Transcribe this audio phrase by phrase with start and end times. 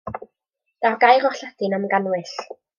[0.85, 2.37] Daw'r gair o'r Lladin am gannwyll.